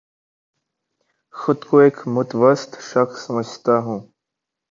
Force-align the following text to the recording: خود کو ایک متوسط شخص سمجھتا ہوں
خود 1.35 1.59
کو 1.67 1.75
ایک 1.79 1.97
متوسط 2.07 2.71
شخص 2.91 3.15
سمجھتا 3.25 3.75
ہوں 3.79 3.99